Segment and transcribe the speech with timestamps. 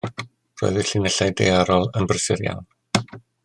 [0.61, 2.67] Roedd y llinellau daearol yn brysur iawn.